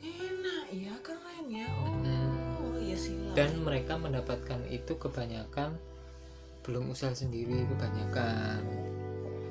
[0.02, 1.70] enak ya keren ya.
[1.78, 2.82] Oh hmm.
[2.82, 5.78] iya sih dan mereka mendapatkan itu kebanyakan
[6.62, 8.62] belum usaha sendiri kebanyakan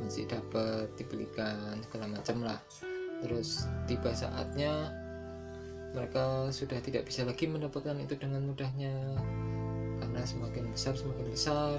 [0.04, 2.58] masih dapat dibelikan segala macam lah.
[3.22, 4.90] Terus tiba saatnya
[5.90, 8.94] mereka sudah tidak bisa lagi mendapatkan itu dengan mudahnya.
[9.98, 11.78] Karena semakin besar semakin besar.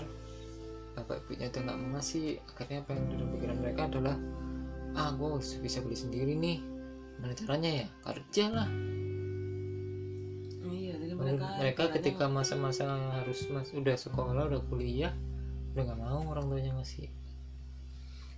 [0.91, 2.39] Bapak ibunya udah nggak mau ngasih.
[2.52, 4.15] Akhirnya apa yang dalam pikiran mereka adalah
[4.91, 6.60] ah gue harus bisa beli sendiri nih.
[7.24, 7.88] Mana caranya ya?
[8.04, 8.69] Kerja lah.
[10.71, 15.13] Iya jadi mereka, mereka ketika masa-masa harus mas udah sekolah udah kuliah
[15.71, 17.08] udah nggak mau orang tuanya ngasih.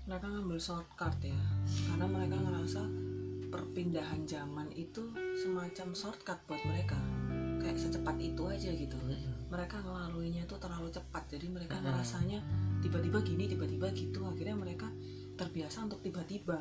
[0.05, 1.39] Mereka ngambil shortcut ya.
[1.89, 2.81] Karena mereka ngerasa
[3.53, 6.97] perpindahan zaman itu semacam shortcut buat mereka.
[7.61, 8.97] Kayak secepat itu aja gitu.
[9.53, 11.29] Mereka ngelaluinya tuh terlalu cepat.
[11.29, 11.93] Jadi mereka Mm-mm.
[11.93, 12.41] ngerasanya
[12.81, 14.25] tiba-tiba gini tiba-tiba gitu.
[14.25, 14.89] Akhirnya mereka
[15.37, 16.57] terbiasa untuk tiba-tiba.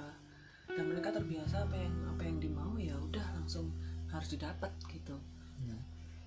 [0.68, 3.72] Dan mereka terbiasa apa yang apa yang dimau ya udah langsung
[4.12, 5.16] harus didapat gitu.
[5.64, 5.80] Nah,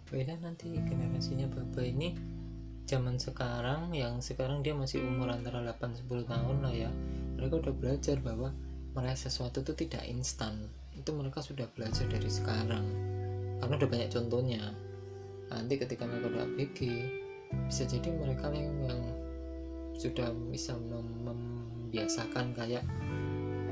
[0.10, 2.18] beda nanti generasinya bapak ini.
[2.86, 6.90] Zaman sekarang yang sekarang dia masih umur antara 8-10 tahun lah ya.
[7.38, 8.54] Mereka udah belajar bahwa
[8.96, 10.72] meraih sesuatu itu tidak instan.
[10.96, 12.88] Itu mereka sudah belajar dari sekarang.
[13.60, 14.64] Karena udah banyak contohnya.
[15.52, 16.80] Nanti ketika mereka udah ABG
[17.68, 19.02] bisa jadi mereka yang, yang
[19.96, 22.84] sudah bisa mem- membiasakan kayak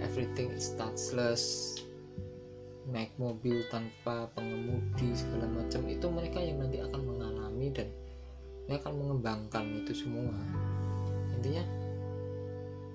[0.03, 1.75] everything is touchless
[2.91, 5.87] naik mobil tanpa pengemudi segala macam.
[5.87, 7.87] Itu mereka yang nanti akan mengalami dan
[8.67, 10.35] mereka akan mengembangkan itu semua.
[11.31, 11.63] Intinya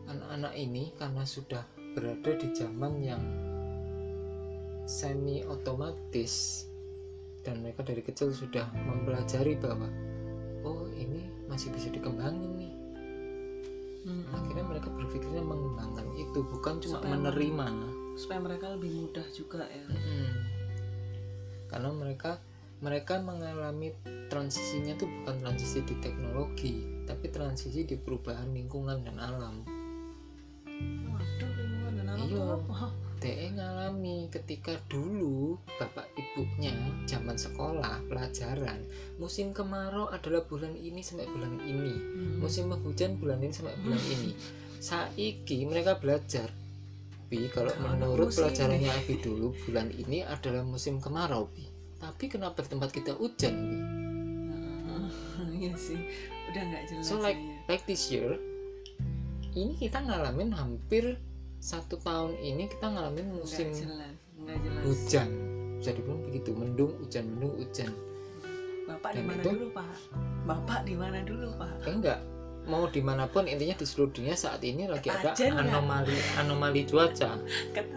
[0.09, 1.65] anak-anak ini karena sudah
[1.99, 3.23] berada di zaman yang
[4.87, 6.65] semi otomatis
[7.43, 9.91] dan mereka dari kecil sudah mempelajari bahwa
[10.63, 12.73] oh ini masih bisa dikembangin nih.
[14.09, 14.31] Mm-mm.
[14.31, 17.67] akhirnya mereka berpikirnya mengembangkan itu bukan cuma Supaya menerima
[18.15, 19.85] supaya mereka lebih mudah juga ya.
[19.91, 20.29] Mm-mm.
[21.67, 22.39] karena mereka
[22.79, 23.91] mereka mengalami
[24.31, 29.67] transisinya tuh bukan transisi di teknologi tapi transisi di perubahan lingkungan dan alam.
[31.11, 31.19] Waduh.
[31.19, 31.58] lingkungan dan alam
[32.29, 32.61] Iya.
[33.19, 36.71] DE ngalami ketika dulu bapak ibunya
[37.03, 38.79] zaman sekolah pelajaran
[39.19, 41.95] musim kemarau adalah bulan ini sampai bulan ini.
[41.99, 42.39] Hmm.
[42.39, 44.31] musim hujan bulan ini sampai bulan ini.
[44.79, 46.47] Saiki mereka belajar.
[47.27, 48.47] Bi kalau menurut musim.
[48.47, 51.67] pelajarannya Abi dulu bulan ini adalah musim kemarau Bi.
[51.99, 53.79] Tapi kenapa di tempat kita hujan Bi?
[54.95, 55.11] Ah,
[55.59, 55.99] iya sih.
[56.55, 57.67] Udah nggak jelas so like ya.
[57.67, 58.39] like this year
[59.59, 61.19] ini kita ngalamin hampir
[61.59, 64.83] satu tahun ini kita ngalamin musim nggak jelas nggak jelas.
[64.87, 65.29] hujan.
[65.79, 67.91] Bisa dibilang begitu mendung hujan mendung hujan.
[68.89, 69.91] Bapak di mana dulu pak?
[70.49, 71.73] Bapak di mana dulu pak?
[71.85, 72.21] Eh, enggak.
[72.69, 77.37] Mau di mana pun intinya di seluruh dunia saat ini lagi ada anomali anomali cuaca.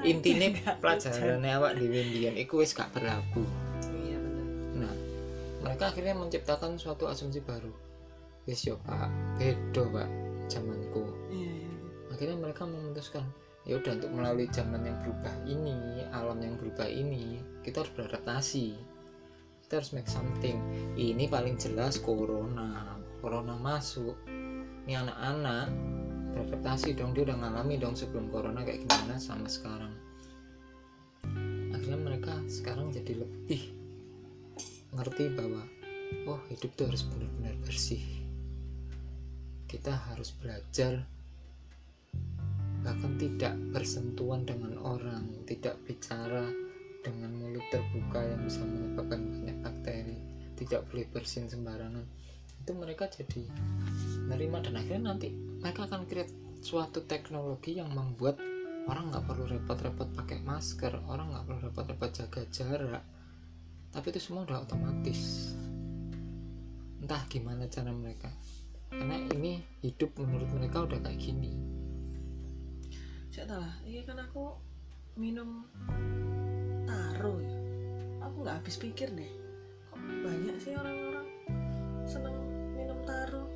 [0.03, 0.47] Intinya
[0.79, 3.43] pelajaran awak di Windian itu wis gak berlaku.
[3.91, 4.47] Iya benar
[4.79, 4.95] nah
[5.61, 7.71] mereka akhirnya menciptakan suatu asumsi baru.
[8.47, 9.11] Wis yo pak.
[9.37, 10.07] Bedo pak
[10.47, 11.03] zamanku.
[11.31, 11.71] Iya iya.
[12.11, 13.27] Akhirnya mereka memutuskan
[13.61, 18.67] ya udah untuk melalui zaman yang berubah ini alam yang berubah ini kita harus beradaptasi.
[19.63, 20.59] Kita harus make something.
[20.99, 22.99] Ini paling jelas corona.
[23.23, 24.17] Corona masuk.
[24.83, 25.67] Ini anak-anak
[26.35, 27.15] beradaptasi dong.
[27.15, 29.93] Dia udah ngalami dong sebelum corona kayak gimana sama sekarang.
[31.71, 33.71] Akhirnya mereka sekarang jadi lebih
[34.91, 35.63] ngerti bahwa
[36.27, 38.03] oh hidup tuh harus benar-benar bersih.
[39.69, 41.07] Kita harus belajar
[42.81, 46.49] bahkan tidak bersentuhan dengan orang tidak bicara
[47.01, 50.17] dengan mulut terbuka yang bisa menyebabkan banyak bakteri
[50.61, 52.05] tidak boleh bersin sembarangan.
[52.61, 53.49] Itu mereka jadi
[54.29, 56.29] menerima dan akhirnya nanti mereka akan create
[56.61, 58.37] suatu teknologi yang membuat
[58.85, 63.03] orang nggak perlu repot-repot pakai masker orang nggak perlu repot-repot jaga jarak.
[63.89, 65.51] Tapi itu semua udah otomatis.
[67.01, 68.29] Entah gimana cara mereka.
[68.93, 71.80] Karena ini hidup menurut mereka udah kayak gini
[73.31, 74.59] saya tahu lah iya kan aku
[75.15, 75.63] minum
[76.83, 77.55] taro ya.
[78.27, 79.31] Aku nggak habis pikir deh.
[79.87, 81.27] Kok banyak sih orang-orang
[82.03, 82.35] seneng
[82.75, 83.47] minum taro?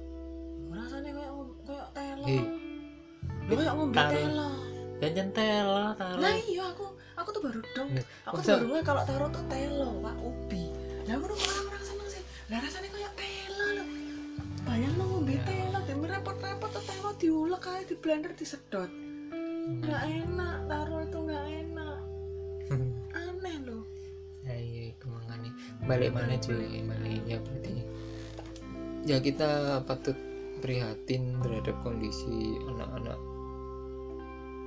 [0.71, 1.31] Rasanya kayak
[1.67, 2.25] kayak telo.
[2.25, 4.11] Loh, kayak ngombe taro.
[4.15, 4.49] telo.
[4.95, 6.85] Ya nyentel lah taruh nah iya aku
[7.19, 7.89] aku tuh baru dong.
[8.31, 10.63] Aku masa- tuh baru kalau taro tuh telo pak ubi.
[11.03, 12.23] Lah aku tuh orang-orang seneng sih.
[12.47, 13.83] Lah rasanya kayak telo
[14.65, 19.04] bayang lo ngombe telo dan repot-repot tuh telo diulek aja di blender disedot
[19.65, 21.97] nggak enak taro itu nggak enak.
[23.19, 23.84] Aneh loh.
[24.45, 25.49] Ya iya kemangane
[25.84, 26.86] balik mana cuy?
[26.86, 27.73] Balik ya berarti.
[29.06, 29.51] Ya kita
[29.86, 30.17] patut
[30.62, 33.19] prihatin terhadap kondisi anak-anak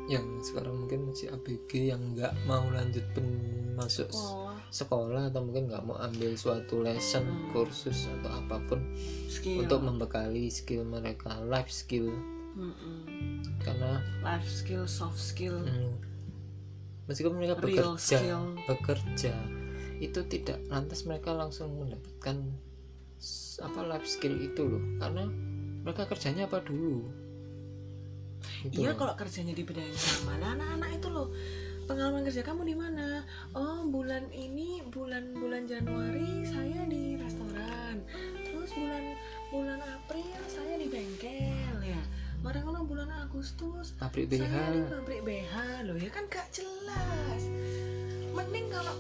[0.09, 5.69] yang sekarang mungkin masih ABG yang nggak mau lanjut pen- masuk oh sekolah atau mungkin
[5.69, 7.49] nggak mau ambil suatu lesson Hmm.
[7.53, 8.81] kursus atau apa pun
[9.29, 9.65] skill.
[9.65, 12.13] untuk membekali skill mereka life skill
[12.59, 12.99] Mm-mm.
[13.63, 15.95] karena life skill soft skill Hmm.
[17.09, 18.43] Meskipun mereka Real bekerja, skill.
[18.69, 19.33] bekerja
[19.97, 22.37] itu tidak lantas mereka langsung mendapatkan
[23.65, 25.25] apa life skill itu loh, karena
[25.83, 27.09] mereka kerjanya apa dulu.
[28.61, 31.29] Gitu iya kalau kerjanya di bidang yang sama nah anak-anak itu loh
[31.89, 33.25] pengalaman kerja kamu di mana
[33.57, 38.05] oh bulan ini bulan bulan Januari saya di restoran
[38.45, 39.05] terus bulan
[39.49, 41.78] bulan April saya di bengkel
[42.41, 44.41] ya ono bulan Agustus pabrik BH.
[44.41, 47.43] saya di pabrik BH loh ya kan gak jelas
[48.31, 48.95] mending kalau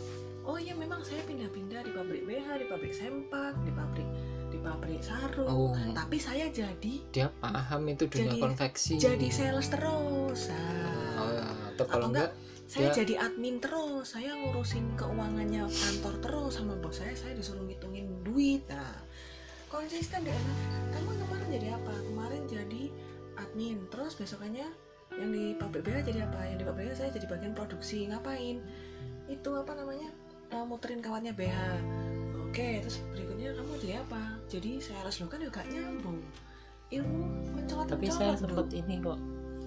[0.44, 4.09] oh ya memang saya pindah-pindah di pabrik BH di pabrik sempak di pabrik
[4.48, 5.72] di pabrik sarung Oh.
[5.92, 8.92] tapi saya jadi Dia paham itu dunia Jadi- konveksi.
[8.96, 11.46] jadi sales terus nah, Oh, ya.
[11.68, 12.31] atau kalau Atau enggak,
[12.64, 17.62] saya dia- jadi admin terus saya ngurusin keuangannya kantor terus sama bos saya saya disuruh
[17.62, 18.96] ngitungin duit nah
[19.68, 20.33] konsisten deh
[20.90, 22.12] kamu kemarin jadi apa jadi
[23.59, 24.71] admin terus besokannya
[25.18, 26.47] yang di pabrik BH jadi apa?
[26.47, 28.07] Yang di pabrik BH saya jadi bagian produksi.
[28.07, 28.62] Ngapain?
[29.27, 30.14] Itu apa namanya?
[30.55, 31.59] Eh, muterin kawatnya BH
[32.38, 34.23] oke terus berikutnya kamu jadi apa?
[34.47, 36.23] Jadi sales lo kan juga nyambung.
[36.94, 37.21] Ilmu
[37.59, 39.18] mencolot tapi saya sempat ini kok.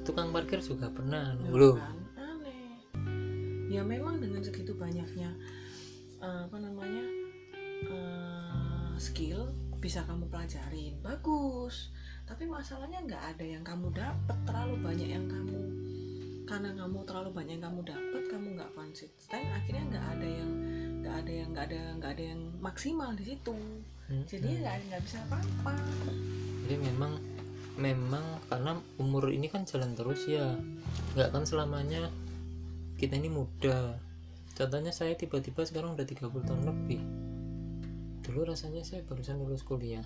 [0.07, 1.35] Tukang parkir juga pernah.
[1.35, 1.75] Ya belum.
[1.75, 1.97] kan?
[2.15, 2.79] aneh.
[3.67, 5.35] Ya memang dengan segitu banyaknya
[6.23, 7.03] eh, apa namanya
[7.91, 9.51] eh, skill
[9.83, 10.95] bisa kamu pelajarin.
[11.03, 11.91] Bagus
[12.31, 15.59] tapi masalahnya nggak ada yang kamu dapat terlalu banyak yang kamu
[16.47, 20.51] karena kamu terlalu banyak yang kamu dapat kamu nggak konsisten akhirnya nggak ada yang
[21.03, 23.57] nggak ada yang nggak ada nggak ada yang maksimal di situ.
[24.07, 25.73] Hmm, jadi ya nggak nggak bisa apa-apa.
[26.63, 27.11] Jadi memang
[27.75, 30.55] memang karena umur ini kan jalan terus ya.
[31.19, 32.07] Nggak kan selamanya
[32.95, 33.99] kita ini muda.
[34.55, 37.01] Contohnya saya tiba-tiba sekarang udah 30 tahun lebih.
[38.23, 40.05] Dulu rasanya saya barusan lulus kuliah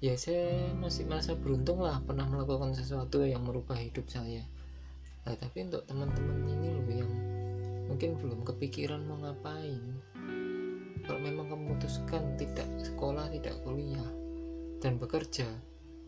[0.00, 4.40] ya saya masih merasa beruntung lah pernah melakukan sesuatu yang merubah hidup saya.
[5.28, 7.12] Nah, tapi untuk teman-teman ini loh yang
[7.84, 10.00] mungkin belum kepikiran mau ngapain.
[11.04, 14.08] Kalau memang kamu memutuskan tidak sekolah tidak kuliah
[14.80, 15.48] dan bekerja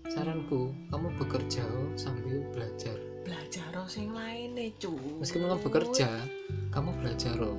[0.09, 1.64] saranku kamu bekerja
[2.00, 2.96] sambil belajar.
[3.22, 6.09] Belajar harus yang lain nih cu meskipun kamu bekerja
[6.72, 7.59] kamu belajar loh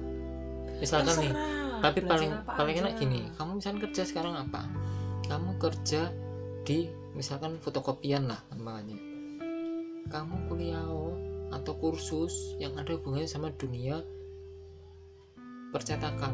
[0.81, 1.33] misalkan nih
[1.79, 4.65] tapi paling paling enak gini kamu misalkan kerja sekarang apa?
[5.23, 6.11] Kamu kerja
[6.63, 8.95] di misalkan fotokopian lah namanya
[10.07, 10.83] kamu kuliah
[11.53, 14.01] atau kursus yang ada hubungannya sama dunia
[15.73, 16.33] percetakan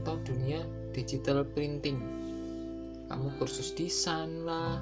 [0.00, 1.98] atau dunia digital printing.
[3.06, 4.78] Kamu kursus desain lah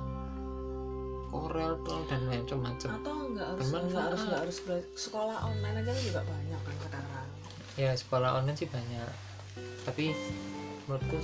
[1.28, 1.76] Corel
[2.08, 2.88] dan macam-macam.
[3.04, 4.58] Atau nggak harus nggak harus nggak harus
[4.96, 7.28] sekolah online aja juga banyak kan sekarang.
[7.76, 9.12] Ya sekolah online sih banyak.
[9.84, 10.16] Tapi
[10.88, 11.20] menurutku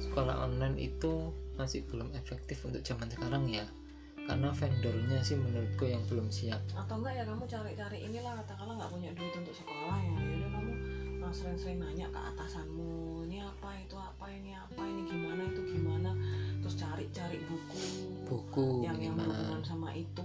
[0.00, 3.66] sekolah online itu masih belum efektif untuk zaman sekarang ya.
[4.28, 6.60] Karena vendornya sih menurutku yang belum siap.
[6.76, 10.14] Atau enggak ya kamu cari-cari inilah katakanlah nggak punya duit untuk sekolah ya.
[10.20, 10.72] Yaudah kamu
[11.24, 16.10] uh, sering-sering nanya ke atasanmu ini apa itu apa ini apa ini gimana itu gimana?
[16.62, 17.82] Terus cari-cari buku.
[18.28, 19.32] Buku yang yang minimal.
[19.32, 20.24] berhubungan sama itu.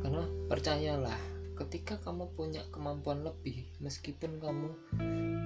[0.00, 1.20] Karena percayalah
[1.66, 4.68] ketika kamu punya kemampuan lebih meskipun kamu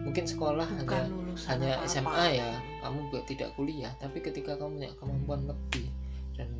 [0.06, 1.88] mungkin sekolah bukan hanya hanya.
[1.90, 2.50] SMA ya
[2.86, 5.90] kamu tidak kuliah tapi ketika kamu punya kemampuan lebih
[6.38, 6.50] dan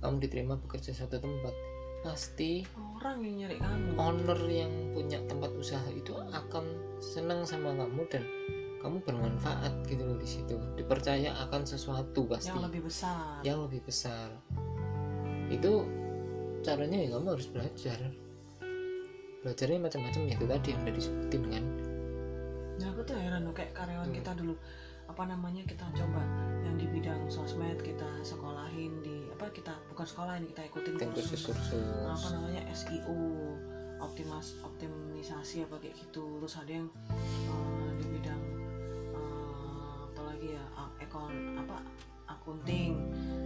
[0.00, 1.54] kamu diterima bekerja satu tempat
[2.02, 2.66] pasti
[2.98, 3.88] orang yang nyari kamu.
[3.94, 6.64] owner yang punya tempat usaha itu akan
[6.98, 8.24] senang sama kamu dan
[8.82, 10.58] kamu bermanfaat gitu loh di situ.
[10.74, 12.50] Dipercaya akan sesuatu pasti.
[12.50, 13.38] Yang lebih besar.
[13.46, 14.28] Yang lebih besar.
[15.46, 15.86] Itu
[16.66, 17.98] caranya ya kamu harus belajar
[19.42, 21.64] belajarnya macam-macam ya itu tadi yang udah disebutin kan.
[22.78, 24.54] Ya aku tuh heran loh kayak karyawan kita dulu
[25.10, 26.22] apa namanya kita coba
[26.64, 31.52] yang di bidang sosmed kita sekolahin di apa kita bukan sekolahin kita ikutin kan kursus.
[31.52, 33.18] kursus-kursus apa namanya SEO
[33.98, 36.22] optimas optimisasi apa kayak gitu.
[36.42, 38.42] Terus ada yang eh, di bidang
[39.14, 40.64] eh, apa lagi ya
[41.02, 41.76] ekon apa
[42.30, 42.94] akunting.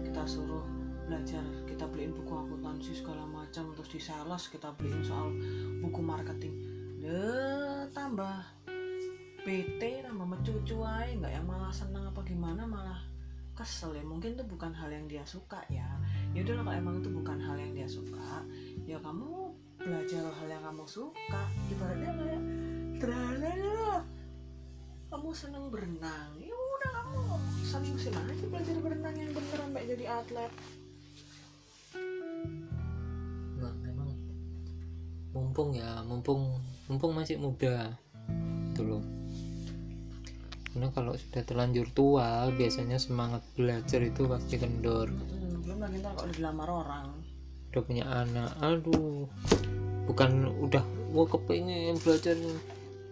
[0.04, 0.64] Kita suruh
[1.06, 3.70] belajar kita beliin buku akuntansi segala macam.
[3.78, 5.30] Terus di sales kita beliin soal
[5.80, 6.54] buku marketing.
[6.98, 8.42] Deh tambah
[9.46, 12.98] PT tambah mencucu aja nggak yang malah seneng apa gimana malah
[13.54, 14.02] kesel ya.
[14.02, 15.86] Mungkin itu bukan hal yang dia suka ya.
[16.34, 18.42] Ya udah kalau emang itu bukan hal yang dia suka
[18.84, 21.42] ya kamu belajar hal yang kamu suka.
[21.70, 22.42] Ibaratnya kayak
[22.98, 24.02] terlalu
[25.06, 26.30] kamu seneng berenang.
[26.42, 27.22] Ya udah kamu
[27.62, 30.52] seriusin aja belajar berenang yang bener sampai jadi atlet
[35.36, 36.56] mumpung ya mumpung
[36.88, 37.92] mumpung masih muda.
[38.72, 39.04] Dulu
[40.72, 45.08] karena kalau sudah terlanjur tua biasanya semangat belajar itu pasti kendor.
[45.08, 47.06] Hmm, belum lagi ntar kalau dilamar orang.
[47.72, 49.28] Udah punya anak aduh.
[50.08, 52.36] Bukan udah mau kepengen belajar.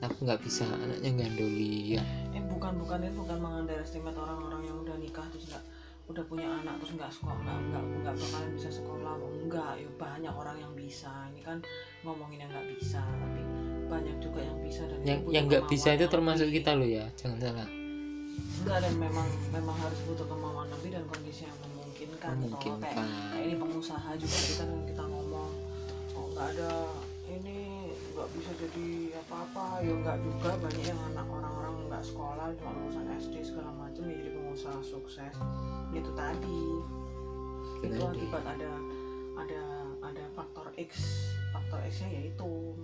[0.00, 4.96] Tapi nggak bisa anaknya gandoli ya eh bukan bukan ini bukan mengunderestimate orang-orang yang udah
[5.00, 5.64] nikah terus nggak
[6.04, 10.34] udah punya anak terus nggak sekolah nggak nggak nggak bakalan bisa sekolah enggak ya banyak
[10.36, 11.12] orang yang bisa.
[11.32, 11.58] Ini kan
[12.04, 13.40] ngomongin yang nggak bisa tapi
[13.88, 17.40] banyak juga yang bisa dan yang yang nggak bisa itu termasuk kita loh ya jangan
[17.40, 17.68] salah.
[18.60, 22.20] Enggak dan memang memang harus butuh kemauan lebih dan kondisi yang memungkinkan.
[22.20, 22.94] Kalau kayak memungkinkan.
[23.32, 25.50] kayak ini pengusaha juga kita kan kita ngomong
[26.14, 26.72] oh nggak ada
[27.32, 27.63] ini
[28.14, 28.88] nggak bisa jadi
[29.26, 29.82] apa-apa.
[29.82, 34.14] Ya nggak juga banyak yang anak orang-orang nggak sekolah cuma lulusan SD segala macam ya
[34.14, 35.34] jadi pengusaha sukses.
[35.90, 36.62] Itu tadi.
[37.82, 38.72] Itu akibat ada
[39.34, 39.62] ada
[40.06, 40.90] ada faktor X.
[41.50, 42.78] Faktor X nya yaitu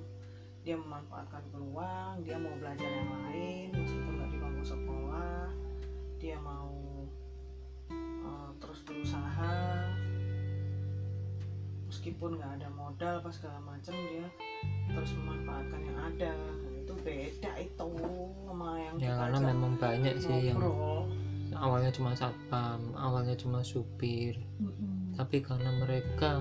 [0.60, 5.48] dia memanfaatkan peluang dia mau belajar yang lain meskipun nggak di bangku sekolah
[6.20, 7.08] dia mau
[8.28, 9.56] uh, terus berusaha
[12.00, 14.24] meskipun nggak ada modal pas segala macam dia
[14.88, 16.32] terus memanfaatkan yang ada
[16.80, 17.88] itu beda itu
[18.48, 21.04] sama yang ya karena memang banyak sih yang ngobrol.
[21.60, 25.12] awalnya cuma satpam awalnya cuma supir Mm-mm.
[25.20, 26.40] tapi karena mereka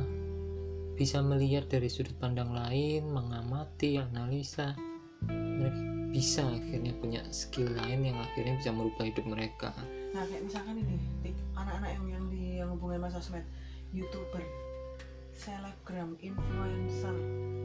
[0.96, 4.80] bisa melihat dari sudut pandang lain mengamati analisa
[5.28, 5.82] mereka
[6.16, 9.76] bisa akhirnya punya skill lain yang akhirnya bisa merubah hidup mereka
[10.16, 10.96] Nah kayak misalkan ini
[11.52, 13.46] anak-anak yang yang di yang hubungan sama sosmed,
[13.94, 14.42] youtuber,
[15.40, 17.16] selebgram, influencer,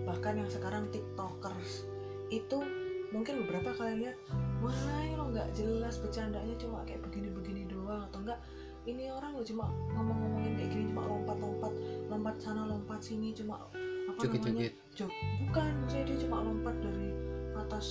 [0.07, 1.91] bahkan yang sekarang tiktokers.
[2.31, 2.63] Itu
[3.11, 4.17] mungkin beberapa kalian lihat
[4.63, 8.43] wah ini lo nggak jelas bercandanya cuma kayak begini-begini doang atau enggak
[8.91, 11.73] ini orang lo cuma ngomong-ngomongin kayak gini cuma lompat-lompat
[12.11, 13.71] lompat sana lompat sini cuma
[14.11, 14.75] apa namanya joget-joget.
[14.99, 15.13] Jog
[15.47, 17.09] bukan maksudnya dia cuma lompat dari
[17.55, 17.87] atas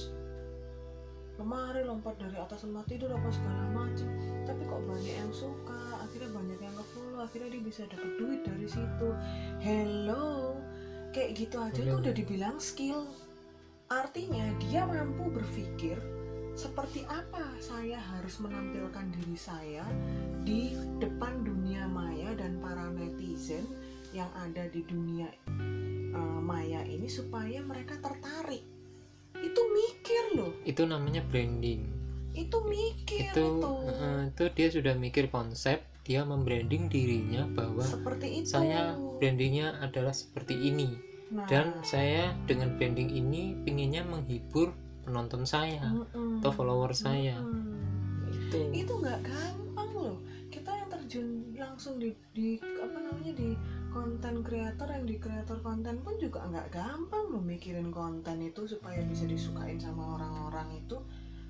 [1.39, 4.07] lemari lompat dari atas tempat tidur apa segala macam.
[4.45, 6.02] Tapi kok banyak yang suka
[7.23, 9.09] akhirnya dia bisa dapat duit dari situ.
[9.63, 10.59] Hello.
[11.15, 13.07] Kayak gitu aja tuh udah dibilang skill.
[13.87, 15.95] Artinya dia mampu berpikir
[16.53, 19.81] seperti apa saya harus menampilkan diri saya
[20.45, 23.65] di depan dunia maya dan para netizen
[24.13, 25.25] yang ada di dunia
[26.13, 28.61] uh, maya ini supaya mereka tertarik.
[29.33, 30.53] Itu mikir loh.
[30.61, 31.89] Itu namanya branding.
[32.37, 33.71] Itu mikir itu itu.
[33.89, 38.51] eh, itu dia sudah mikir konsep dia membranding dirinya bahwa seperti itu.
[38.51, 40.91] saya brandingnya adalah seperti ini.
[41.31, 44.75] Nah, dan saya dengan branding ini pinginnya menghibur
[45.07, 47.39] penonton saya mm-mm, atau follower saya.
[47.39, 47.81] Mm-mm.
[48.29, 50.17] itu itu nggak gampang loh.
[50.51, 53.55] Kita yang terjun langsung di, di apa namanya di
[53.89, 59.01] konten kreator yang di kreator konten pun juga nggak gampang loh mikirin konten itu supaya
[59.07, 60.99] bisa disukain sama orang-orang itu.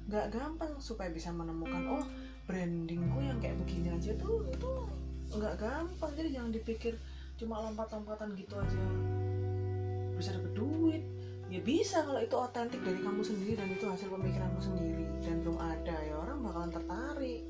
[0.08, 2.06] Nggak gampang supaya bisa menemukan oh
[2.44, 4.72] brandingku yang kayak begini aja tuh itu
[5.34, 6.12] nggak gampang.
[6.16, 6.94] Jadi jangan dipikir
[7.40, 8.84] cuma lompat-lompatan gitu aja.
[10.20, 11.04] Bisa dapet duit.
[11.52, 15.06] Ya bisa kalau itu otentik dari kamu sendiri dan itu hasil pemikiranmu sendiri.
[15.22, 17.42] Dan belum ada ya orang bakalan tertarik.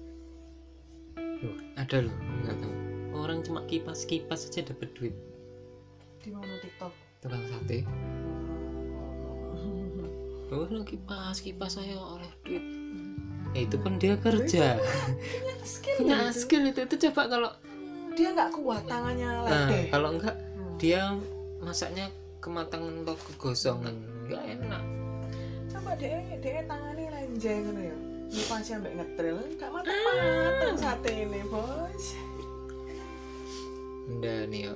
[1.18, 2.16] Loh ada loh
[2.46, 2.76] nggak tahu.
[3.14, 5.16] Orang cuma kipas kipas saja dapat duit.
[6.22, 6.94] Di mana TikTok?
[7.22, 7.84] Tukang sate.
[10.54, 12.83] Oh kipas kipas saya oleh duit
[13.54, 14.66] ya itu kan dia kerja.
[14.82, 16.80] punya skill punya skill itu.
[16.86, 17.52] Itu coba kalau
[18.14, 20.78] dia nggak kuat tangannya nah, ledeh kalau enggak Hmm.
[20.78, 21.02] dia
[21.62, 22.10] masaknya
[22.42, 23.96] kematangan atau kegosongan.
[24.30, 24.84] Nggak enak.
[25.72, 27.98] Coba dia dia tangannya lenjeng gitu ya.
[28.34, 32.06] Nipasi sampai ngetril nggak matang matang sate ini bos.
[34.04, 34.76] Anda nih yo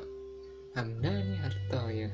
[0.77, 2.07] Hamdani Harto ya